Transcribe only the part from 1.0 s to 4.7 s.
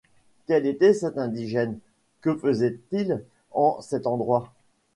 indigène? que faisait-il en cet endroit?